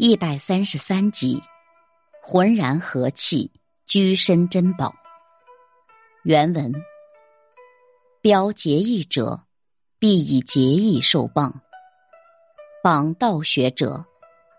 [0.00, 1.42] 一百三十三集，
[2.22, 3.50] 浑然和气，
[3.84, 4.94] 居身珍宝。
[6.22, 6.72] 原文：
[8.20, 9.42] 标结义者，
[9.98, 11.52] 必以结义受谤；
[12.80, 14.04] 榜道学者，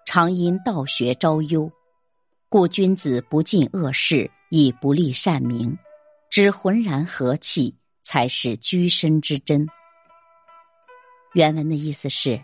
[0.06, 1.72] 常因道学招忧。
[2.50, 5.78] 故君子不尽恶事，以不立善名，
[6.30, 9.66] 知浑然和气，才是居身之真。
[11.32, 12.44] 原文的意思是，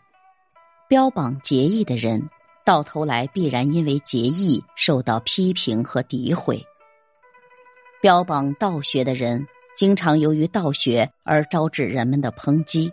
[0.88, 2.30] 标榜结义的人。
[2.65, 6.61] 到头来必然因为结义受到批评和诋毁。
[8.01, 9.47] 标榜道学的人，
[9.77, 12.91] 经常由于道学而招致人们的抨击。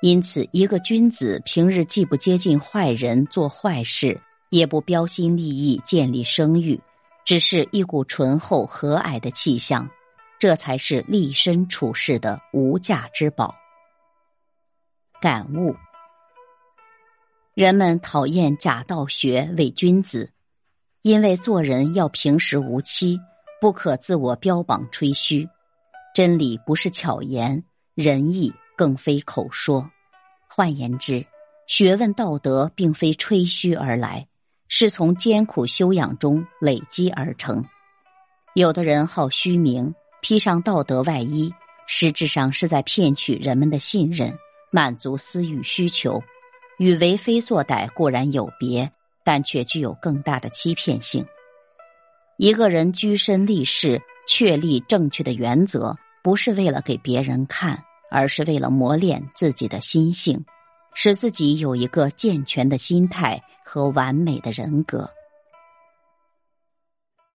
[0.00, 6.80] 因此，一个君子平日既不接近坏人做坏事，也不标新立异建立声誉，
[7.24, 9.88] 只是一股醇厚和蔼的气象，
[10.40, 13.54] 这才是立身处世的无价之宝。
[15.20, 15.76] 感悟。
[17.54, 20.30] 人们讨厌假道学伪君子，
[21.02, 23.20] 因为做人要平实无欺，
[23.60, 25.46] 不可自我标榜吹嘘。
[26.14, 27.62] 真理不是巧言，
[27.94, 29.90] 仁义更非口说。
[30.48, 31.26] 换言之，
[31.66, 34.26] 学问道德并非吹嘘而来，
[34.68, 37.62] 是从艰苦修养中累积而成。
[38.54, 41.52] 有的人好虚名，披上道德外衣，
[41.86, 44.34] 实质上是在骗取人们的信任，
[44.70, 46.22] 满足私欲需求。
[46.78, 48.90] 与为非作歹固然有别，
[49.24, 51.24] 但却具有更大的欺骗性。
[52.38, 60.44] 一个人居身立世，确立正确的原则，不是为了给别人看，而是为了磨练自己的心性，
[60.94, 65.08] 使自己有一个健全的心态和完美的人格。